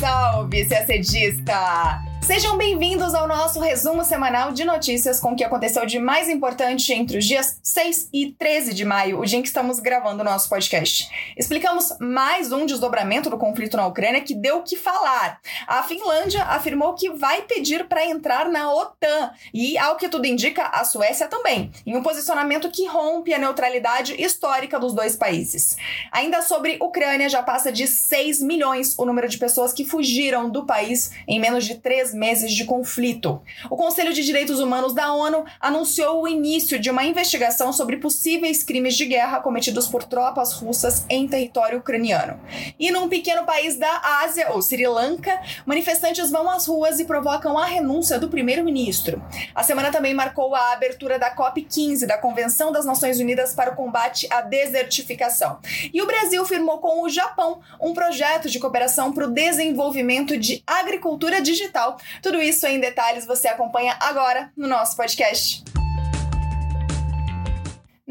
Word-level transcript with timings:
salve, 0.00 0.64
CACDista! 0.64 2.09
Sejam 2.30 2.56
bem-vindos 2.56 3.12
ao 3.12 3.26
nosso 3.26 3.58
resumo 3.58 4.04
semanal 4.04 4.52
de 4.52 4.64
notícias 4.64 5.18
com 5.18 5.32
o 5.32 5.36
que 5.36 5.42
aconteceu 5.42 5.84
de 5.84 5.98
mais 5.98 6.28
importante 6.28 6.92
entre 6.92 7.18
os 7.18 7.24
dias 7.24 7.58
6 7.60 8.10
e 8.12 8.30
13 8.30 8.72
de 8.72 8.84
maio, 8.84 9.18
o 9.18 9.26
dia 9.26 9.40
em 9.40 9.42
que 9.42 9.48
estamos 9.48 9.80
gravando 9.80 10.22
o 10.22 10.24
nosso 10.24 10.48
podcast. 10.48 11.10
Explicamos 11.36 11.92
mais 11.98 12.52
um 12.52 12.64
desdobramento 12.64 13.28
do 13.28 13.36
conflito 13.36 13.76
na 13.76 13.84
Ucrânia 13.84 14.20
que 14.20 14.32
deu 14.32 14.58
o 14.58 14.62
que 14.62 14.76
falar. 14.76 15.40
A 15.66 15.82
Finlândia 15.82 16.44
afirmou 16.44 16.94
que 16.94 17.10
vai 17.10 17.42
pedir 17.42 17.88
para 17.88 18.06
entrar 18.06 18.48
na 18.48 18.72
OTAN 18.72 19.32
e, 19.52 19.76
ao 19.76 19.96
que 19.96 20.08
tudo 20.08 20.24
indica, 20.24 20.66
a 20.66 20.84
Suécia 20.84 21.26
também, 21.26 21.72
em 21.84 21.96
um 21.96 22.02
posicionamento 22.02 22.70
que 22.70 22.86
rompe 22.86 23.34
a 23.34 23.40
neutralidade 23.40 24.14
histórica 24.22 24.78
dos 24.78 24.94
dois 24.94 25.16
países. 25.16 25.76
Ainda 26.12 26.42
sobre 26.42 26.78
Ucrânia, 26.80 27.28
já 27.28 27.42
passa 27.42 27.72
de 27.72 27.88
6 27.88 28.40
milhões 28.40 28.96
o 28.96 29.04
número 29.04 29.28
de 29.28 29.36
pessoas 29.36 29.72
que 29.72 29.84
fugiram 29.84 30.48
do 30.48 30.64
país 30.64 31.10
em 31.26 31.40
menos 31.40 31.64
de 31.64 31.74
três 31.74 32.14
meses 32.14 32.19
de 32.20 32.64
conflito. 32.66 33.40
O 33.70 33.76
Conselho 33.76 34.12
de 34.12 34.22
Direitos 34.22 34.60
Humanos 34.60 34.92
da 34.92 35.10
ONU 35.12 35.44
anunciou 35.58 36.22
o 36.22 36.28
início 36.28 36.78
de 36.78 36.90
uma 36.90 37.02
investigação 37.02 37.72
sobre 37.72 37.96
possíveis 37.96 38.62
crimes 38.62 38.94
de 38.94 39.06
guerra 39.06 39.40
cometidos 39.40 39.86
por 39.86 40.04
tropas 40.04 40.52
russas 40.52 41.06
em 41.08 41.26
território 41.26 41.78
ucraniano. 41.78 42.38
E 42.78 42.90
num 42.90 43.08
pequeno 43.08 43.44
país 43.44 43.76
da 43.76 44.20
Ásia, 44.22 44.50
ou 44.52 44.60
Sri 44.60 44.86
Lanka, 44.86 45.40
manifestantes 45.64 46.30
vão 46.30 46.48
às 46.50 46.66
ruas 46.66 47.00
e 47.00 47.06
provocam 47.06 47.56
a 47.56 47.64
renúncia 47.64 48.18
do 48.18 48.28
primeiro-ministro. 48.28 49.22
A 49.54 49.62
semana 49.62 49.90
também 49.90 50.12
marcou 50.12 50.54
a 50.54 50.72
abertura 50.72 51.18
da 51.18 51.34
COP15, 51.34 52.06
da 52.06 52.18
Convenção 52.18 52.70
das 52.70 52.84
Nações 52.84 53.18
Unidas 53.18 53.54
para 53.54 53.72
o 53.72 53.76
Combate 53.76 54.28
à 54.30 54.42
Desertificação. 54.42 55.58
E 55.92 56.02
o 56.02 56.06
Brasil 56.06 56.44
firmou 56.44 56.78
com 56.80 57.02
o 57.02 57.08
Japão 57.08 57.60
um 57.80 57.94
projeto 57.94 58.50
de 58.50 58.58
cooperação 58.58 59.10
para 59.10 59.24
o 59.24 59.30
desenvolvimento 59.30 60.36
de 60.36 60.62
agricultura 60.66 61.40
digital 61.40 61.96
tudo 62.22 62.40
isso 62.40 62.66
em 62.66 62.80
detalhes 62.80 63.26
você 63.26 63.48
acompanha 63.48 63.96
agora 64.00 64.50
no 64.56 64.68
nosso 64.68 64.96
podcast. 64.96 65.79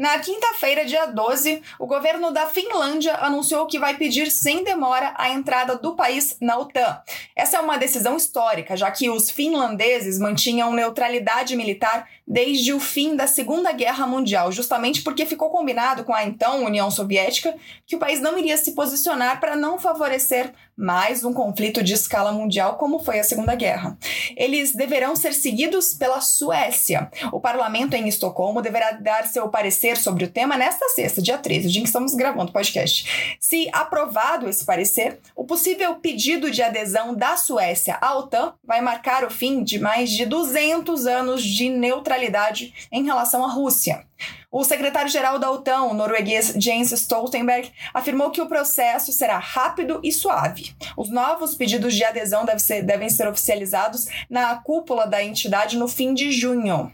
Na 0.00 0.18
quinta-feira, 0.18 0.86
dia 0.86 1.04
12, 1.04 1.60
o 1.78 1.86
governo 1.86 2.30
da 2.30 2.46
Finlândia 2.46 3.16
anunciou 3.16 3.66
que 3.66 3.78
vai 3.78 3.98
pedir 3.98 4.30
sem 4.30 4.64
demora 4.64 5.12
a 5.14 5.28
entrada 5.28 5.76
do 5.76 5.94
país 5.94 6.38
na 6.40 6.56
OTAN. 6.56 7.02
Essa 7.36 7.58
é 7.58 7.60
uma 7.60 7.76
decisão 7.76 8.16
histórica, 8.16 8.74
já 8.78 8.90
que 8.90 9.10
os 9.10 9.30
finlandeses 9.30 10.18
mantinham 10.18 10.72
neutralidade 10.72 11.54
militar 11.54 12.08
desde 12.26 12.72
o 12.72 12.80
fim 12.80 13.14
da 13.14 13.26
Segunda 13.26 13.72
Guerra 13.72 14.06
Mundial, 14.06 14.50
justamente 14.50 15.02
porque 15.02 15.26
ficou 15.26 15.50
combinado 15.50 16.02
com 16.02 16.14
a 16.14 16.24
então 16.24 16.64
União 16.64 16.90
Soviética 16.90 17.54
que 17.84 17.96
o 17.96 17.98
país 17.98 18.22
não 18.22 18.38
iria 18.38 18.56
se 18.56 18.72
posicionar 18.72 19.38
para 19.38 19.54
não 19.54 19.78
favorecer 19.78 20.54
mais 20.76 21.24
um 21.24 21.34
conflito 21.34 21.82
de 21.82 21.92
escala 21.92 22.32
mundial 22.32 22.76
como 22.76 23.00
foi 23.00 23.18
a 23.18 23.24
Segunda 23.24 23.54
Guerra. 23.54 23.98
Eles 24.34 24.72
deverão 24.72 25.14
ser 25.14 25.34
seguidos 25.34 25.92
pela 25.92 26.22
Suécia. 26.22 27.10
O 27.32 27.40
parlamento 27.40 27.94
em 27.94 28.08
Estocolmo 28.08 28.62
deverá 28.62 28.92
dar 28.92 29.26
seu 29.26 29.48
parecer 29.48 29.89
sobre 29.96 30.24
o 30.24 30.30
tema 30.30 30.56
nesta 30.56 30.88
sexta, 30.90 31.22
dia 31.22 31.38
13, 31.38 31.68
dia 31.68 31.80
em 31.80 31.82
que 31.82 31.88
estamos 31.88 32.14
gravando 32.14 32.50
o 32.50 32.52
podcast. 32.52 33.36
Se 33.40 33.68
aprovado 33.72 34.48
esse 34.48 34.64
parecer, 34.64 35.18
o 35.34 35.44
possível 35.44 35.94
pedido 35.96 36.50
de 36.50 36.62
adesão 36.62 37.14
da 37.14 37.36
Suécia 37.36 37.98
à 38.00 38.16
OTAN 38.16 38.54
vai 38.64 38.80
marcar 38.80 39.24
o 39.24 39.30
fim 39.30 39.62
de 39.62 39.78
mais 39.78 40.10
de 40.10 40.26
200 40.26 41.06
anos 41.06 41.42
de 41.42 41.68
neutralidade 41.68 42.74
em 42.90 43.04
relação 43.04 43.44
à 43.44 43.48
Rússia. 43.48 44.04
O 44.52 44.64
secretário-geral 44.64 45.38
da 45.38 45.50
OTAN, 45.50 45.82
o 45.82 45.94
norueguês 45.94 46.52
Jens 46.56 46.90
Stoltenberg, 46.90 47.70
afirmou 47.94 48.30
que 48.30 48.40
o 48.40 48.48
processo 48.48 49.12
será 49.12 49.38
rápido 49.38 50.00
e 50.02 50.10
suave. 50.12 50.74
Os 50.96 51.08
novos 51.08 51.54
pedidos 51.54 51.94
de 51.94 52.04
adesão 52.04 52.44
devem 52.44 52.58
ser, 52.58 52.82
devem 52.82 53.08
ser 53.08 53.28
oficializados 53.28 54.08
na 54.28 54.56
cúpula 54.56 55.06
da 55.06 55.22
entidade 55.22 55.78
no 55.78 55.86
fim 55.86 56.12
de 56.12 56.32
junho. 56.32 56.92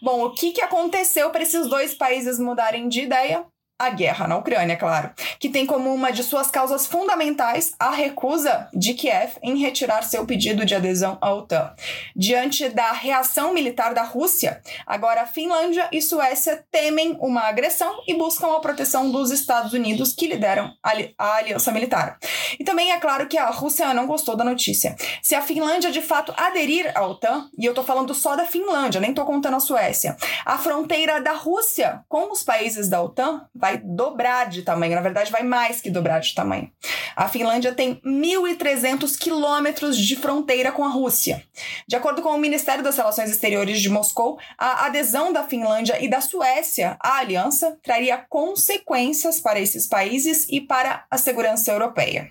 Bom, 0.00 0.24
o 0.24 0.30
que, 0.34 0.52
que 0.52 0.62
aconteceu 0.62 1.30
para 1.30 1.42
esses 1.42 1.68
dois 1.68 1.94
países 1.94 2.38
mudarem 2.38 2.88
de 2.88 3.02
ideia? 3.02 3.46
A 3.82 3.90
guerra 3.90 4.28
na 4.28 4.36
Ucrânia, 4.36 4.76
claro, 4.76 5.10
que 5.40 5.48
tem 5.48 5.66
como 5.66 5.92
uma 5.92 6.12
de 6.12 6.22
suas 6.22 6.48
causas 6.48 6.86
fundamentais 6.86 7.74
a 7.80 7.90
recusa 7.90 8.68
de 8.72 8.94
Kiev 8.94 9.32
em 9.42 9.58
retirar 9.58 10.02
seu 10.02 10.24
pedido 10.24 10.64
de 10.64 10.72
adesão 10.72 11.18
à 11.20 11.34
OTAN. 11.34 11.74
Diante 12.14 12.68
da 12.68 12.92
reação 12.92 13.52
militar 13.52 13.92
da 13.92 14.04
Rússia, 14.04 14.62
agora 14.86 15.26
Finlândia 15.26 15.88
e 15.90 16.00
Suécia 16.00 16.64
temem 16.70 17.16
uma 17.20 17.42
agressão 17.42 18.04
e 18.06 18.14
buscam 18.14 18.54
a 18.56 18.60
proteção 18.60 19.10
dos 19.10 19.32
Estados 19.32 19.72
Unidos, 19.72 20.12
que 20.12 20.28
lideram 20.28 20.72
a 21.18 21.36
aliança 21.36 21.72
militar. 21.72 22.18
E 22.60 22.62
também 22.62 22.92
é 22.92 23.00
claro 23.00 23.26
que 23.26 23.36
a 23.36 23.50
Rússia 23.50 23.92
não 23.92 24.06
gostou 24.06 24.36
da 24.36 24.44
notícia. 24.44 24.94
Se 25.20 25.34
a 25.34 25.42
Finlândia 25.42 25.90
de 25.90 26.02
fato 26.02 26.32
aderir 26.36 26.92
à 26.96 27.04
OTAN, 27.04 27.48
e 27.58 27.64
eu 27.64 27.74
tô 27.74 27.82
falando 27.82 28.14
só 28.14 28.36
da 28.36 28.44
Finlândia, 28.44 29.00
nem 29.00 29.12
tô 29.12 29.24
contando 29.24 29.56
a 29.56 29.60
Suécia, 29.60 30.16
a 30.46 30.56
fronteira 30.56 31.20
da 31.20 31.32
Rússia 31.32 32.04
com 32.08 32.30
os 32.30 32.44
países 32.44 32.88
da 32.88 33.02
OTAN 33.02 33.44
vai 33.52 33.71
vai 33.72 33.78
dobrar 33.82 34.48
de 34.48 34.62
tamanho, 34.62 34.94
na 34.94 35.00
verdade, 35.00 35.30
vai 35.30 35.42
mais 35.42 35.80
que 35.80 35.90
dobrar 35.90 36.20
de 36.20 36.34
tamanho. 36.34 36.70
A 37.16 37.28
Finlândia 37.28 37.72
tem 37.72 38.00
1.300 38.04 39.16
quilômetros 39.18 39.96
de 39.96 40.16
fronteira 40.16 40.72
com 40.72 40.84
a 40.84 40.88
Rússia. 40.88 41.42
De 41.86 41.96
acordo 41.96 42.22
com 42.22 42.30
o 42.30 42.38
Ministério 42.38 42.82
das 42.82 42.96
Relações 42.96 43.30
Exteriores 43.30 43.80
de 43.80 43.88
Moscou, 43.88 44.38
a 44.58 44.86
adesão 44.86 45.32
da 45.32 45.44
Finlândia 45.44 46.02
e 46.02 46.08
da 46.08 46.20
Suécia 46.20 46.96
à 47.00 47.18
aliança 47.18 47.78
traria 47.82 48.18
consequências 48.18 49.40
para 49.40 49.60
esses 49.60 49.86
países 49.86 50.46
e 50.48 50.60
para 50.60 51.04
a 51.10 51.18
segurança 51.18 51.70
europeia. 51.70 52.30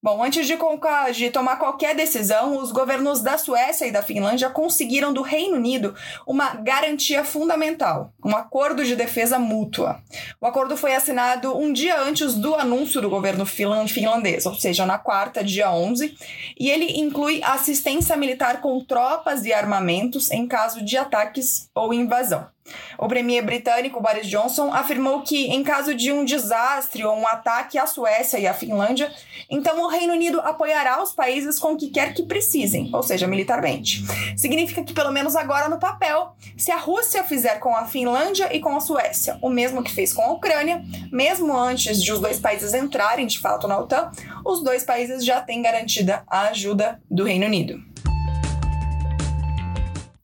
Bom, 0.00 0.22
antes 0.22 0.46
de, 0.46 0.56
de, 1.12 1.30
tomar 1.30 1.56
qualquer 1.56 1.92
decisão, 1.92 2.56
os 2.56 2.70
governos 2.70 3.20
da 3.20 3.36
Suécia 3.36 3.84
e 3.84 3.90
da 3.90 4.00
Finlândia 4.00 4.48
conseguiram 4.48 5.12
do 5.12 5.22
Reino 5.22 5.56
Unido 5.56 5.92
uma 6.24 6.54
garantia 6.54 7.24
fundamental, 7.24 8.12
um 8.24 8.36
acordo 8.36 8.84
de 8.84 8.94
defesa 8.94 9.40
mútua. 9.40 10.00
O 10.40 10.46
acordo 10.46 10.76
foi 10.76 10.94
assinado 10.94 11.58
um 11.58 11.72
dia 11.72 12.00
antes 12.00 12.34
do 12.34 12.54
anúncio 12.54 13.00
do 13.00 13.10
governo 13.10 13.44
finlandês, 13.44 14.46
ou 14.46 14.54
seja, 14.54 14.86
na 14.86 14.98
quarta, 14.98 15.42
dia 15.42 15.72
11, 15.72 16.16
e 16.56 16.70
ele 16.70 17.00
inclui 17.00 17.40
assistência 17.42 18.16
militar 18.16 18.60
com 18.60 18.78
tropas 18.84 19.44
e 19.44 19.52
armamentos 19.52 20.30
em 20.30 20.46
caso 20.46 20.80
de 20.80 20.96
ataques 20.96 21.68
ou 21.74 21.92
invasão. 21.92 22.46
O 22.98 23.06
premier 23.08 23.44
britânico 23.44 24.00
Boris 24.00 24.26
Johnson 24.26 24.72
afirmou 24.72 25.22
que, 25.22 25.46
em 25.46 25.62
caso 25.62 25.94
de 25.94 26.12
um 26.12 26.24
desastre 26.24 27.04
ou 27.04 27.16
um 27.16 27.26
ataque 27.26 27.78
à 27.78 27.86
Suécia 27.86 28.38
e 28.38 28.46
à 28.46 28.54
Finlândia, 28.54 29.12
então 29.50 29.82
o 29.82 29.88
Reino 29.88 30.12
Unido 30.12 30.40
apoiará 30.40 31.02
os 31.02 31.12
países 31.12 31.58
com 31.58 31.72
o 31.72 31.76
que 31.76 31.90
quer 31.90 32.14
que 32.14 32.24
precisem, 32.24 32.90
ou 32.92 33.02
seja, 33.02 33.26
militarmente. 33.26 34.04
Significa 34.36 34.82
que, 34.82 34.92
pelo 34.92 35.12
menos 35.12 35.36
agora 35.36 35.68
no 35.68 35.78
papel, 35.78 36.34
se 36.56 36.70
a 36.70 36.76
Rússia 36.76 37.24
fizer 37.24 37.58
com 37.58 37.74
a 37.74 37.86
Finlândia 37.86 38.54
e 38.54 38.60
com 38.60 38.76
a 38.76 38.80
Suécia 38.80 39.38
o 39.40 39.48
mesmo 39.48 39.82
que 39.82 39.92
fez 39.92 40.12
com 40.12 40.22
a 40.22 40.32
Ucrânia, 40.32 40.82
mesmo 41.10 41.56
antes 41.56 42.02
de 42.02 42.12
os 42.12 42.20
dois 42.20 42.38
países 42.38 42.74
entrarem 42.74 43.26
de 43.26 43.38
fato 43.38 43.66
na 43.66 43.78
OTAN, 43.78 44.10
os 44.44 44.62
dois 44.62 44.84
países 44.84 45.24
já 45.24 45.40
têm 45.40 45.62
garantida 45.62 46.22
a 46.26 46.48
ajuda 46.48 47.00
do 47.10 47.24
Reino 47.24 47.46
Unido. 47.46 47.87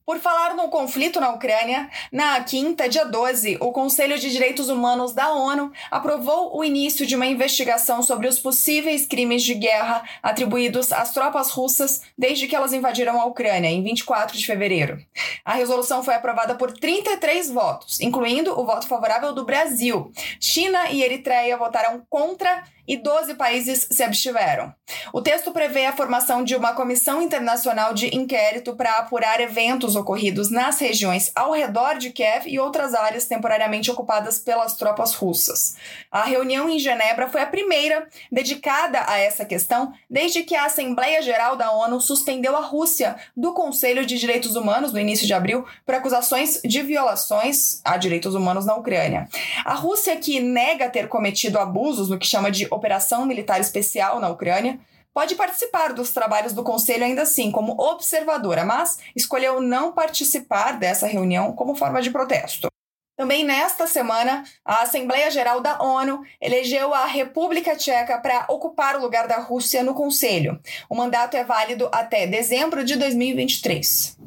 Por 0.07 0.19
falar 0.19 0.55
no 0.55 0.69
conflito 0.69 1.19
na 1.19 1.31
Ucrânia, 1.31 1.89
na 2.13 2.39
quinta, 2.45 2.87
dia 2.87 3.07
12, 3.07 3.57
o 3.59 3.73
Conselho 3.73 4.19
de 4.19 4.31
Direitos 4.31 4.69
Humanos 4.69 5.15
da 5.15 5.33
ONU 5.33 5.73
aprovou 5.91 6.55
o 6.55 6.63
início 6.63 7.07
de 7.07 7.17
uma 7.17 7.25
investigação 7.25 8.03
sobre 8.03 8.29
os 8.29 8.39
possíveis 8.39 9.07
crimes 9.07 9.43
de 9.43 9.55
guerra 9.55 10.05
atribuídos 10.23 10.93
às 10.93 11.15
tropas 11.15 11.49
russas 11.49 12.03
desde 12.19 12.47
que 12.47 12.55
elas 12.55 12.75
invadiram 12.75 13.19
a 13.19 13.25
Ucrânia, 13.25 13.71
em 13.71 13.83
24 13.83 14.37
de 14.37 14.45
fevereiro. 14.45 15.03
A 15.43 15.55
resolução 15.55 16.03
foi 16.03 16.15
aprovada 16.15 16.55
por 16.55 16.71
33 16.71 17.51
votos, 17.51 17.99
incluindo 17.99 18.53
o 18.61 18.67
voto 18.67 18.87
favorável 18.87 19.33
do 19.33 19.47
Brasil. 19.47 20.13
China 20.39 20.91
e 20.91 21.03
Eritreia 21.03 21.57
votaram 21.57 22.03
contra 22.11 22.63
e 22.87 22.97
12 22.97 23.35
países 23.35 23.89
se 23.91 24.03
abstiveram. 24.03 24.73
O 25.13 25.23
texto 25.23 25.53
prevê 25.53 25.87
a 25.87 25.97
formação 25.97 26.45
de 26.45 26.55
uma 26.55 26.75
comissão 26.75 27.23
internacional 27.23 27.95
de 27.95 28.15
inquérito 28.15 28.77
para 28.77 28.99
apurar 28.99 29.41
eventos 29.41 29.94
ocorridos 29.95 30.51
nas 30.51 30.79
regiões 30.79 31.31
ao 31.35 31.53
redor 31.53 31.99
de 31.99 32.11
Kiev 32.11 32.47
e 32.47 32.59
outras 32.59 32.95
áreas 32.95 33.27
temporariamente 33.27 33.91
ocupadas 33.91 34.39
pelas 34.39 34.77
tropas 34.77 35.15
russas. 35.15 35.77
A 36.11 36.25
reunião 36.25 36.69
em 36.69 36.79
Genebra 36.79 37.29
foi 37.29 37.43
a 37.43 37.47
primeira 37.47 38.07
dedicada 38.31 39.05
a 39.07 39.19
essa 39.19 39.45
questão 39.45 39.93
desde 40.09 40.43
que 40.43 40.55
a 40.55 40.67
Assembleia 40.67 41.23
Geral 41.23 41.57
da 41.57 41.73
ONU 41.73 42.01
suspendeu 42.01 42.57
a 42.57 42.61
Rússia 42.61 43.17
do 43.37 43.53
Conselho 43.53 44.07
de 44.07 44.19
Direitos 44.19 44.57
Humanos 44.57 44.93
no 44.93 45.01
início 45.01 45.27
de 45.27 45.35
abril 45.35 45.65
por 45.85 45.95
acusações 45.95 46.61
de 46.65 46.83
violações 46.83 47.81
a 47.85 47.97
direitos 47.97 48.35
humanos 48.35 48.67
na 48.67 48.75
Ucrânia. 48.75 49.29
A 49.65 49.75
Rússia, 49.75 50.17
que 50.17 50.41
nega 50.41 50.89
ter 50.89 51.09
cometido 51.09 51.59
abusos 51.59 52.09
no 52.09 52.19
que 52.19 52.27
chama 52.27 52.51
de 52.51 52.67
operação 52.71 53.27
militar 53.27 53.61
especial 53.61 54.21
na 54.21 54.29
Ucrânia, 54.29 54.79
pode 55.15 55.37
participar 55.37 55.93
dos 55.93 56.11
trabalhos 56.11 56.53
do 56.53 56.65
Conselho 56.65 57.05
ainda 57.05 57.23
assim, 57.23 57.53
como 57.53 57.81
observadora, 57.81 58.65
mas 58.65 58.99
escolheu 59.15 59.61
não 59.61 59.93
participar 59.93 60.73
dessa 60.73 61.07
reunião 61.07 61.53
como 61.53 61.77
forma 61.77 62.03
de 62.03 62.11
protesto. 62.11 62.69
Também 63.17 63.45
nesta 63.45 63.87
semana, 63.87 64.43
a 64.65 64.83
Assembleia 64.83 65.31
Geral 65.31 65.61
da 65.61 65.81
ONU 65.81 66.23
elegeu 66.41 66.93
a 66.93 67.07
República 67.07 67.77
Tcheca 67.77 68.19
para 68.19 68.45
ocupar 68.49 68.97
o 68.97 69.01
lugar 69.01 69.29
da 69.29 69.39
Rússia 69.39 69.85
no 69.85 69.95
Conselho. 69.95 70.59
O 70.91 70.97
mandato 70.97 71.37
é 71.37 71.45
válido 71.45 71.89
até 71.93 72.27
dezembro 72.27 72.85
de 72.85 72.97
2023. 72.97 74.19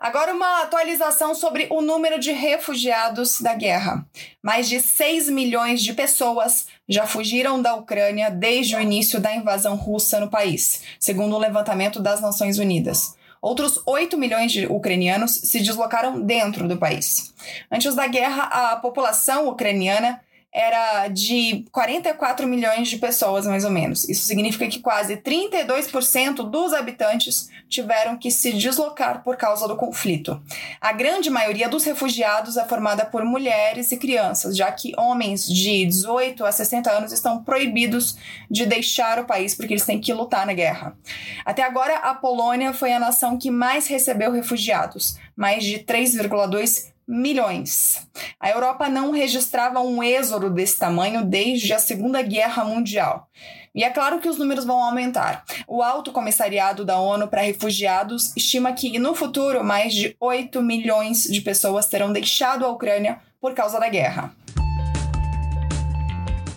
Agora, 0.00 0.32
uma 0.32 0.62
atualização 0.62 1.34
sobre 1.34 1.66
o 1.70 1.80
número 1.80 2.20
de 2.20 2.30
refugiados 2.30 3.40
da 3.40 3.52
guerra. 3.54 4.06
Mais 4.40 4.68
de 4.68 4.80
6 4.80 5.28
milhões 5.28 5.82
de 5.82 5.92
pessoas 5.92 6.68
já 6.88 7.04
fugiram 7.04 7.60
da 7.60 7.74
Ucrânia 7.74 8.30
desde 8.30 8.76
o 8.76 8.80
início 8.80 9.20
da 9.20 9.34
invasão 9.34 9.74
russa 9.74 10.20
no 10.20 10.30
país, 10.30 10.82
segundo 11.00 11.34
o 11.34 11.38
levantamento 11.38 12.00
das 12.00 12.20
Nações 12.20 12.58
Unidas. 12.58 13.16
Outros 13.42 13.80
8 13.86 14.16
milhões 14.16 14.52
de 14.52 14.66
ucranianos 14.66 15.32
se 15.34 15.58
deslocaram 15.60 16.20
dentro 16.20 16.68
do 16.68 16.76
país. 16.76 17.34
Antes 17.70 17.94
da 17.94 18.06
guerra, 18.06 18.44
a 18.44 18.76
população 18.76 19.48
ucraniana 19.48 20.20
era 20.52 21.08
de 21.08 21.66
44 21.70 22.46
milhões 22.46 22.88
de 22.88 22.96
pessoas, 22.96 23.46
mais 23.46 23.64
ou 23.64 23.70
menos. 23.70 24.08
Isso 24.08 24.24
significa 24.24 24.66
que 24.66 24.80
quase 24.80 25.16
32% 25.16 26.36
dos 26.48 26.72
habitantes 26.72 27.50
tiveram 27.68 28.16
que 28.16 28.30
se 28.30 28.52
deslocar 28.52 29.22
por 29.22 29.36
causa 29.36 29.68
do 29.68 29.76
conflito. 29.76 30.42
A 30.80 30.92
grande 30.92 31.28
maioria 31.28 31.68
dos 31.68 31.84
refugiados 31.84 32.56
é 32.56 32.64
formada 32.64 33.04
por 33.04 33.24
mulheres 33.24 33.92
e 33.92 33.98
crianças, 33.98 34.56
já 34.56 34.72
que 34.72 34.94
homens 34.96 35.46
de 35.46 35.84
18 35.84 36.44
a 36.44 36.50
60 36.50 36.90
anos 36.90 37.12
estão 37.12 37.44
proibidos 37.44 38.16
de 38.50 38.64
deixar 38.64 39.18
o 39.18 39.26
país 39.26 39.54
porque 39.54 39.74
eles 39.74 39.84
têm 39.84 40.00
que 40.00 40.12
lutar 40.14 40.46
na 40.46 40.54
guerra. 40.54 40.96
Até 41.44 41.62
agora, 41.62 41.96
a 41.98 42.14
Polônia 42.14 42.72
foi 42.72 42.92
a 42.92 42.98
nação 42.98 43.38
que 43.38 43.50
mais 43.50 43.86
recebeu 43.86 44.32
refugiados, 44.32 45.18
mais 45.36 45.62
de 45.62 45.80
3,2 45.80 46.97
milhões. 47.08 48.06
A 48.38 48.50
Europa 48.50 48.88
não 48.88 49.10
registrava 49.10 49.80
um 49.80 50.02
êxodo 50.02 50.50
desse 50.50 50.78
tamanho 50.78 51.24
desde 51.24 51.72
a 51.72 51.78
Segunda 51.78 52.20
Guerra 52.20 52.64
Mundial. 52.64 53.26
E 53.74 53.82
é 53.82 53.90
claro 53.90 54.18
que 54.18 54.28
os 54.28 54.36
números 54.36 54.64
vão 54.64 54.82
aumentar. 54.82 55.44
O 55.66 55.82
Alto 55.82 56.12
Comissariado 56.12 56.84
da 56.84 56.98
ONU 56.98 57.28
para 57.28 57.42
Refugiados 57.42 58.36
estima 58.36 58.72
que 58.72 58.98
no 58.98 59.14
futuro 59.14 59.64
mais 59.64 59.94
de 59.94 60.14
8 60.20 60.60
milhões 60.60 61.22
de 61.22 61.40
pessoas 61.40 61.86
terão 61.86 62.12
deixado 62.12 62.66
a 62.66 62.68
Ucrânia 62.68 63.20
por 63.40 63.54
causa 63.54 63.80
da 63.80 63.88
guerra. 63.88 64.34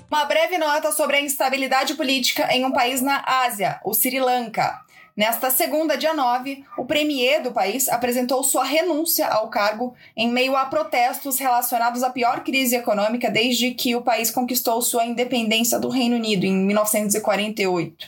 Uma 0.09 0.25
breve 0.25 0.57
nota 0.57 0.91
sobre 0.91 1.15
a 1.15 1.21
instabilidade 1.21 1.93
política 1.93 2.53
em 2.53 2.65
um 2.65 2.71
país 2.73 3.01
na 3.01 3.23
Ásia, 3.25 3.79
o 3.85 3.93
Sri 3.93 4.19
Lanka. 4.19 4.81
Nesta 5.15 5.51
segunda, 5.51 5.97
dia 5.97 6.13
9, 6.13 6.63
o 6.77 6.85
premier 6.85 7.43
do 7.43 7.51
país 7.51 7.89
apresentou 7.89 8.43
sua 8.43 8.63
renúncia 8.63 9.27
ao 9.27 9.49
cargo 9.49 9.93
em 10.15 10.31
meio 10.31 10.55
a 10.55 10.65
protestos 10.65 11.37
relacionados 11.37 12.01
à 12.01 12.09
pior 12.09 12.43
crise 12.43 12.77
econômica 12.77 13.29
desde 13.29 13.71
que 13.71 13.93
o 13.93 14.01
país 14.01 14.31
conquistou 14.31 14.81
sua 14.81 15.05
independência 15.05 15.77
do 15.77 15.89
Reino 15.89 16.15
Unido 16.15 16.45
em 16.45 16.53
1948. 16.53 18.07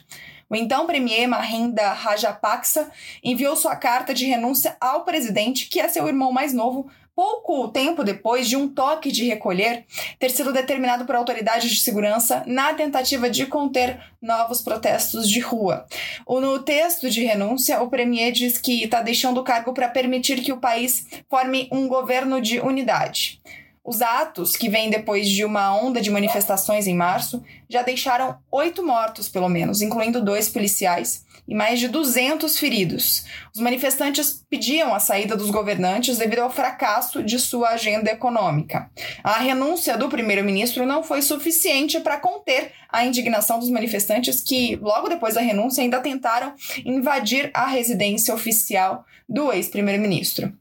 O 0.50 0.56
então 0.56 0.88
premier 0.88 1.28
Mahinda 1.28 1.92
Rajapaksa 1.92 2.90
enviou 3.22 3.56
sua 3.56 3.76
carta 3.76 4.14
de 4.14 4.26
renúncia 4.26 4.78
ao 4.80 5.04
presidente, 5.04 5.68
que 5.68 5.82
é 5.82 5.90
seu 5.90 6.08
irmão 6.08 6.32
mais 6.32 6.54
novo, 6.54 6.90
pouco 7.16 7.68
tempo 7.70 8.04
depois 8.04 8.48
de 8.48 8.56
um 8.56 8.68
toque 8.68 9.12
de 9.12 9.26
recolher 9.26 9.86
ter 10.20 10.30
sido 10.30 10.52
determinado 10.52 11.06
por 11.06 11.16
autoridades 11.16 11.72
de 11.72 11.80
segurança 11.80 12.44
na 12.48 12.74
tentativa 12.74 13.30
de 13.30 13.46
conter 13.46 14.00
novos 14.22 14.62
protestos 14.62 15.30
de 15.30 15.40
rua. 15.40 15.86
No 16.28 16.60
texto 16.60 17.10
de 17.10 17.24
renúncia, 17.24 17.82
o 17.82 17.90
premier 17.90 18.32
diz 18.32 18.58
que 18.58 18.84
está 18.84 19.02
deixando 19.02 19.40
o 19.40 19.44
cargo 19.44 19.74
para 19.74 19.90
permitir 19.90 20.42
que 20.42 20.52
o 20.52 20.60
país 20.60 21.08
forme 21.30 21.68
um 21.72 21.88
governo 21.88 22.42
de 22.42 22.60
unidade. 22.60 23.42
Os 23.86 24.02
atos, 24.02 24.56
que 24.56 24.70
vêm 24.70 24.90
depois 24.90 25.28
de 25.28 25.44
uma 25.44 25.76
onda 25.76 26.00
de 26.00 26.10
manifestações 26.10 26.88
em 26.88 26.96
março, 26.96 27.44
já 27.68 27.82
deixaram 27.82 28.38
oito 28.50 28.86
mortos, 28.86 29.28
pelo 29.28 29.50
menos, 29.50 29.82
incluindo 29.82 30.24
dois 30.24 30.48
policiais, 30.48 31.26
e 31.46 31.54
mais 31.54 31.80
de 31.80 31.90
200 31.90 32.58
feridos. 32.58 33.26
Os 33.54 33.60
manifestantes 33.60 34.46
pediam 34.50 34.96
a 34.96 35.00
saída 35.00 35.36
dos 35.36 35.50
governantes 35.50 36.18
devido 36.18 36.40
ao 36.40 36.50
fracasso 36.50 37.22
de 37.22 37.38
sua 37.38 37.72
agenda 37.72 38.10
econômica. 38.10 38.90
A 39.22 39.40
renúncia 39.40 39.98
do 39.98 40.08
primeiro-ministro 40.08 40.86
não 40.86 41.04
foi 41.04 41.22
suficiente 41.22 42.00
para 42.00 42.18
conter 42.18 42.72
a 42.90 43.06
indignação 43.06 43.60
dos 43.60 43.70
manifestantes 43.70 44.40
que, 44.40 44.78
logo 44.78 45.10
depois 45.10 45.34
da 45.34 45.42
renúncia, 45.42 45.84
ainda 45.84 46.00
tentaram 46.00 46.54
invadir 46.86 47.52
a 47.54 47.66
residência 47.66 48.34
oficial 48.34 49.06
do 49.28 49.52
ex-primeiro-ministro. 49.52 50.54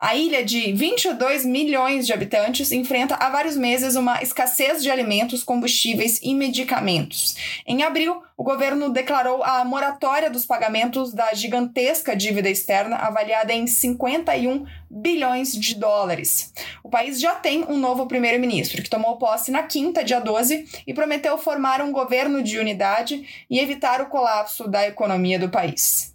A 0.00 0.14
ilha 0.14 0.44
de 0.44 0.72
22 0.72 1.44
milhões 1.44 2.06
de 2.06 2.12
habitantes 2.12 2.70
enfrenta 2.70 3.16
há 3.16 3.28
vários 3.30 3.56
meses 3.56 3.96
uma 3.96 4.22
escassez 4.22 4.80
de 4.80 4.88
alimentos, 4.88 5.42
combustíveis 5.42 6.20
e 6.22 6.36
medicamentos. 6.36 7.34
Em 7.66 7.82
abril, 7.82 8.22
o 8.36 8.44
governo 8.44 8.90
declarou 8.90 9.42
a 9.42 9.64
moratória 9.64 10.30
dos 10.30 10.46
pagamentos 10.46 11.12
da 11.12 11.34
gigantesca 11.34 12.14
dívida 12.14 12.48
externa, 12.48 12.94
avaliada 12.94 13.52
em 13.52 13.66
51 13.66 14.64
bilhões 14.88 15.50
de 15.50 15.74
dólares. 15.74 16.52
O 16.84 16.88
país 16.88 17.18
já 17.18 17.34
tem 17.34 17.64
um 17.64 17.76
novo 17.76 18.06
primeiro-ministro, 18.06 18.80
que 18.84 18.88
tomou 18.88 19.16
posse 19.16 19.50
na 19.50 19.64
quinta, 19.64 20.04
dia 20.04 20.20
12, 20.20 20.84
e 20.86 20.94
prometeu 20.94 21.36
formar 21.38 21.82
um 21.82 21.90
governo 21.90 22.40
de 22.40 22.56
unidade 22.56 23.26
e 23.50 23.58
evitar 23.58 24.00
o 24.00 24.06
colapso 24.06 24.68
da 24.68 24.86
economia 24.86 25.40
do 25.40 25.48
país. 25.48 26.12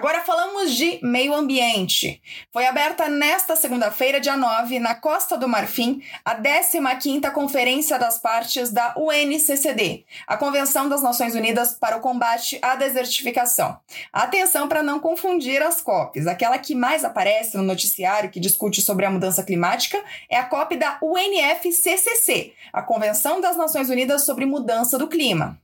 Agora 0.00 0.22
falamos 0.22 0.72
de 0.72 0.98
meio 1.02 1.34
ambiente. 1.34 2.22
Foi 2.50 2.64
aberta 2.64 3.06
nesta 3.06 3.54
segunda-feira, 3.54 4.18
dia 4.18 4.34
9, 4.34 4.78
na 4.78 4.94
Costa 4.94 5.36
do 5.36 5.46
Marfim, 5.46 6.02
a 6.24 6.34
15ª 6.34 7.30
Conferência 7.32 7.98
das 7.98 8.16
Partes 8.16 8.70
da 8.70 8.94
UNCCD, 8.96 10.06
a 10.26 10.38
Convenção 10.38 10.88
das 10.88 11.02
Nações 11.02 11.34
Unidas 11.34 11.74
para 11.74 11.98
o 11.98 12.00
Combate 12.00 12.58
à 12.62 12.76
Desertificação. 12.76 13.78
Atenção 14.10 14.68
para 14.68 14.82
não 14.82 14.98
confundir 14.98 15.62
as 15.62 15.82
COPs. 15.82 16.26
Aquela 16.26 16.56
que 16.56 16.74
mais 16.74 17.04
aparece 17.04 17.58
no 17.58 17.62
noticiário 17.62 18.30
que 18.30 18.40
discute 18.40 18.80
sobre 18.80 19.04
a 19.04 19.10
mudança 19.10 19.42
climática 19.42 20.02
é 20.30 20.38
a 20.38 20.46
COP 20.46 20.76
da 20.76 20.98
UNFCCC, 21.02 22.54
a 22.72 22.80
Convenção 22.80 23.38
das 23.38 23.54
Nações 23.54 23.90
Unidas 23.90 24.24
sobre 24.24 24.46
Mudança 24.46 24.96
do 24.96 25.08
Clima. 25.08 25.60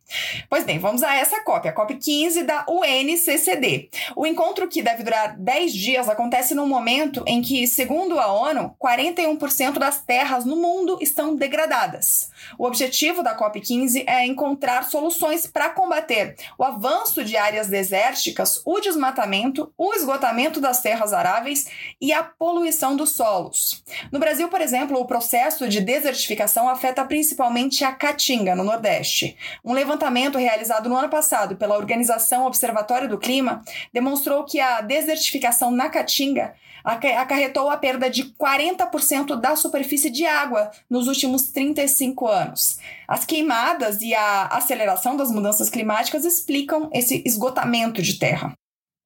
Pois 0.48 0.62
bem, 0.62 0.78
vamos 0.78 1.02
a 1.02 1.16
essa 1.16 1.40
COP, 1.40 1.66
a 1.68 1.72
COP 1.72 1.96
15 1.96 2.42
da 2.44 2.66
UNCCD. 2.68 3.88
O 4.14 4.25
o 4.26 4.28
encontro, 4.28 4.68
que 4.68 4.82
deve 4.82 5.04
durar 5.04 5.36
10 5.38 5.72
dias, 5.72 6.08
acontece 6.08 6.54
num 6.54 6.66
momento 6.66 7.22
em 7.26 7.40
que, 7.40 7.66
segundo 7.66 8.18
a 8.18 8.32
ONU, 8.32 8.74
41% 8.82 9.78
das 9.78 10.02
terras 10.02 10.44
no 10.44 10.56
mundo 10.56 10.98
estão 11.00 11.34
degradadas. 11.34 12.30
O 12.58 12.66
objetivo 12.66 13.22
da 13.22 13.38
COP15 13.38 14.04
é 14.06 14.26
encontrar 14.26 14.84
soluções 14.90 15.46
para 15.46 15.70
combater 15.70 16.34
o 16.58 16.64
avanço 16.64 17.24
de 17.24 17.36
áreas 17.36 17.68
desérticas, 17.68 18.60
o 18.64 18.80
desmatamento, 18.80 19.72
o 19.78 19.94
esgotamento 19.94 20.60
das 20.60 20.82
terras 20.82 21.12
aráveis 21.12 21.66
e 22.00 22.12
a 22.12 22.22
poluição 22.22 22.96
dos 22.96 23.12
solos. 23.12 23.84
No 24.10 24.18
Brasil, 24.18 24.48
por 24.48 24.60
exemplo, 24.60 24.98
o 24.98 25.06
processo 25.06 25.68
de 25.68 25.80
desertificação 25.80 26.68
afeta 26.68 27.04
principalmente 27.04 27.84
a 27.84 27.92
Caatinga, 27.92 28.56
no 28.56 28.64
Nordeste. 28.64 29.36
Um 29.64 29.72
levantamento 29.72 30.36
realizado 30.36 30.88
no 30.88 30.96
ano 30.96 31.08
passado 31.08 31.56
pela 31.56 31.76
Organização 31.76 32.44
Observatório 32.46 33.08
do 33.08 33.18
Clima 33.18 33.62
demonstrou 34.06 34.44
que 34.44 34.60
a 34.60 34.80
desertificação 34.80 35.72
na 35.72 35.90
Caatinga 35.90 36.54
acarretou 36.84 37.68
a 37.68 37.76
perda 37.76 38.08
de 38.08 38.26
40% 38.34 39.34
da 39.40 39.56
superfície 39.56 40.08
de 40.08 40.24
água 40.24 40.70
nos 40.88 41.08
últimos 41.08 41.50
35 41.50 42.28
anos. 42.28 42.78
As 43.08 43.24
queimadas 43.24 44.00
e 44.00 44.14
a 44.14 44.46
aceleração 44.46 45.16
das 45.16 45.32
mudanças 45.32 45.68
climáticas 45.68 46.24
explicam 46.24 46.88
esse 46.92 47.20
esgotamento 47.26 48.00
de 48.00 48.16
terra. 48.20 48.54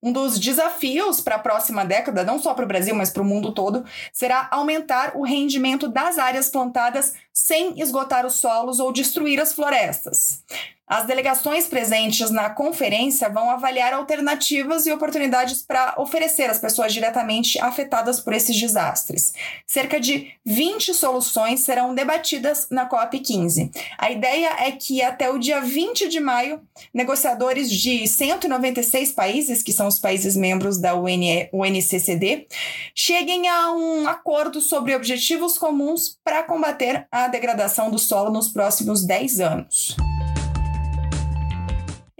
Um 0.02 0.12
dos 0.12 0.38
desafios 0.38 1.22
para 1.22 1.36
a 1.36 1.38
próxima 1.38 1.84
década, 1.84 2.22
não 2.22 2.38
só 2.38 2.52
para 2.52 2.64
o 2.64 2.68
Brasil, 2.68 2.94
mas 2.94 3.10
para 3.10 3.22
o 3.22 3.24
mundo 3.24 3.52
todo, 3.52 3.84
será 4.12 4.48
aumentar 4.50 5.12
o 5.14 5.24
rendimento 5.24 5.88
das 5.88 6.18
áreas 6.18 6.50
plantadas 6.50 7.14
sem 7.32 7.80
esgotar 7.80 8.26
os 8.26 8.34
solos 8.34 8.78
ou 8.78 8.92
destruir 8.92 9.40
as 9.40 9.54
florestas. 9.54 10.42
As 10.90 11.06
delegações 11.06 11.68
presentes 11.68 12.32
na 12.32 12.50
conferência 12.50 13.28
vão 13.28 13.48
avaliar 13.48 13.92
alternativas 13.92 14.86
e 14.86 14.92
oportunidades 14.92 15.62
para 15.62 15.94
oferecer 15.96 16.50
às 16.50 16.58
pessoas 16.58 16.92
diretamente 16.92 17.60
afetadas 17.60 18.18
por 18.18 18.32
esses 18.32 18.58
desastres. 18.58 19.32
Cerca 19.64 20.00
de 20.00 20.32
20 20.44 20.92
soluções 20.92 21.60
serão 21.60 21.94
debatidas 21.94 22.66
na 22.72 22.88
COP15. 22.88 23.70
A 23.96 24.10
ideia 24.10 24.48
é 24.66 24.72
que 24.72 25.00
até 25.00 25.30
o 25.30 25.38
dia 25.38 25.60
20 25.60 26.08
de 26.08 26.18
maio, 26.18 26.60
negociadores 26.92 27.70
de 27.70 28.08
196 28.08 29.12
países, 29.12 29.62
que 29.62 29.72
são 29.72 29.86
os 29.86 30.00
países 30.00 30.34
membros 30.34 30.76
da 30.76 30.96
UNCCD, 30.96 32.48
cheguem 32.96 33.46
a 33.46 33.70
um 33.70 34.08
acordo 34.08 34.60
sobre 34.60 34.96
objetivos 34.96 35.56
comuns 35.56 36.18
para 36.24 36.42
combater 36.42 37.06
a 37.12 37.28
degradação 37.28 37.92
do 37.92 37.98
solo 37.98 38.32
nos 38.32 38.48
próximos 38.48 39.06
10 39.06 39.38
anos. 39.38 39.96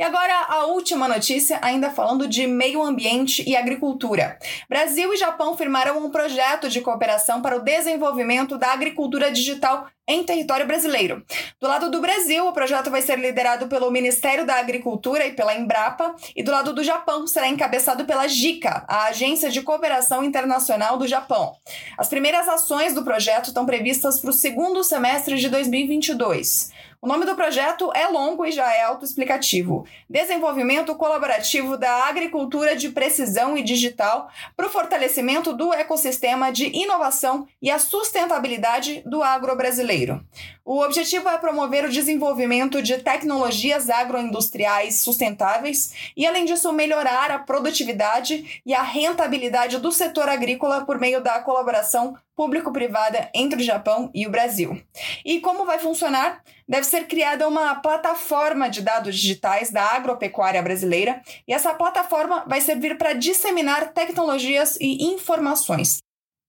E 0.00 0.02
agora 0.02 0.46
a 0.48 0.64
última 0.64 1.06
notícia, 1.06 1.58
ainda 1.60 1.90
falando 1.90 2.26
de 2.26 2.46
meio 2.46 2.82
ambiente 2.82 3.46
e 3.46 3.54
agricultura. 3.54 4.38
Brasil 4.66 5.12
e 5.12 5.16
Japão 5.18 5.58
firmaram 5.58 6.02
um 6.02 6.08
projeto 6.08 6.70
de 6.70 6.80
cooperação 6.80 7.42
para 7.42 7.58
o 7.58 7.60
desenvolvimento 7.60 8.56
da 8.56 8.72
agricultura 8.72 9.30
digital 9.30 9.88
em 10.08 10.24
território 10.24 10.66
brasileiro. 10.66 11.22
Do 11.60 11.68
lado 11.68 11.90
do 11.90 12.00
Brasil, 12.00 12.46
o 12.46 12.52
projeto 12.52 12.90
vai 12.90 13.02
ser 13.02 13.18
liderado 13.18 13.68
pelo 13.68 13.90
Ministério 13.90 14.46
da 14.46 14.54
Agricultura 14.54 15.26
e 15.26 15.34
pela 15.34 15.54
Embrapa, 15.54 16.16
e 16.34 16.42
do 16.42 16.50
lado 16.50 16.72
do 16.72 16.82
Japão 16.82 17.26
será 17.26 17.46
encabeçado 17.46 18.06
pela 18.06 18.26
JICA, 18.26 18.84
a 18.88 19.04
Agência 19.04 19.50
de 19.50 19.60
Cooperação 19.60 20.24
Internacional 20.24 20.96
do 20.96 21.06
Japão. 21.06 21.54
As 21.98 22.08
primeiras 22.08 22.48
ações 22.48 22.94
do 22.94 23.04
projeto 23.04 23.48
estão 23.48 23.66
previstas 23.66 24.18
para 24.18 24.30
o 24.30 24.32
segundo 24.32 24.82
semestre 24.82 25.36
de 25.36 25.48
2022. 25.50 26.70
O 27.02 27.08
nome 27.08 27.24
do 27.24 27.34
projeto 27.34 27.90
é 27.94 28.06
longo 28.08 28.44
e 28.44 28.52
já 28.52 28.70
é 28.74 28.82
autoexplicativo. 28.82 29.86
Desenvolvimento 30.06 30.94
colaborativo 30.94 31.78
da 31.78 32.06
agricultura 32.06 32.76
de 32.76 32.90
precisão 32.90 33.56
e 33.56 33.62
digital 33.62 34.28
para 34.54 34.66
o 34.66 34.70
fortalecimento 34.70 35.54
do 35.54 35.72
ecossistema 35.72 36.52
de 36.52 36.66
inovação 36.66 37.48
e 37.62 37.70
a 37.70 37.78
sustentabilidade 37.78 39.02
do 39.06 39.22
agro 39.22 39.56
brasileiro. 39.56 40.22
O 40.62 40.84
objetivo 40.84 41.26
é 41.30 41.38
promover 41.38 41.86
o 41.86 41.90
desenvolvimento 41.90 42.82
de 42.82 42.98
tecnologias 42.98 43.88
agroindustriais 43.88 45.00
sustentáveis 45.00 46.12
e, 46.14 46.26
além 46.26 46.44
disso, 46.44 46.70
melhorar 46.70 47.30
a 47.30 47.38
produtividade 47.38 48.60
e 48.64 48.74
a 48.74 48.82
rentabilidade 48.82 49.78
do 49.78 49.90
setor 49.90 50.28
agrícola 50.28 50.84
por 50.84 50.98
meio 50.98 51.22
da 51.22 51.40
colaboração 51.40 52.14
público-privada 52.40 53.28
entre 53.34 53.60
o 53.60 53.62
Japão 53.62 54.10
e 54.14 54.26
o 54.26 54.30
Brasil. 54.30 54.82
E 55.22 55.40
como 55.40 55.66
vai 55.66 55.78
funcionar? 55.78 56.42
Deve 56.66 56.86
ser 56.86 57.06
criada 57.06 57.46
uma 57.46 57.74
plataforma 57.74 58.70
de 58.70 58.80
dados 58.80 59.14
digitais 59.14 59.70
da 59.70 59.84
agropecuária 59.84 60.62
brasileira 60.62 61.20
e 61.46 61.52
essa 61.52 61.74
plataforma 61.74 62.42
vai 62.48 62.62
servir 62.62 62.96
para 62.96 63.12
disseminar 63.12 63.92
tecnologias 63.92 64.78
e 64.80 65.12
informações. 65.12 65.98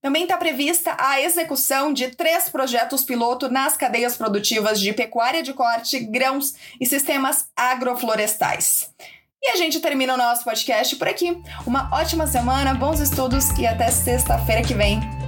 Também 0.00 0.22
está 0.22 0.38
prevista 0.38 0.96
a 0.98 1.20
execução 1.20 1.92
de 1.92 2.08
três 2.08 2.48
projetos 2.48 3.04
piloto 3.04 3.50
nas 3.50 3.76
cadeias 3.76 4.16
produtivas 4.16 4.80
de 4.80 4.94
pecuária 4.94 5.42
de 5.42 5.52
corte, 5.52 5.98
grãos 6.00 6.54
e 6.80 6.86
sistemas 6.86 7.50
agroflorestais. 7.54 8.88
E 9.42 9.50
a 9.50 9.56
gente 9.56 9.78
termina 9.78 10.14
o 10.14 10.16
nosso 10.16 10.42
podcast 10.42 10.96
por 10.96 11.06
aqui. 11.06 11.36
Uma 11.66 11.90
ótima 11.92 12.26
semana, 12.26 12.72
bons 12.72 12.98
estudos 12.98 13.50
e 13.58 13.66
até 13.66 13.90
sexta-feira 13.90 14.62
que 14.62 14.72
vem. 14.72 15.21